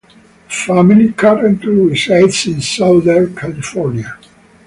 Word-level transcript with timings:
The 0.47 0.51
family 0.51 1.11
currently 1.11 1.69
resides 1.71 2.47
in 2.47 2.59
Southern 2.59 3.35
California. 3.35 4.17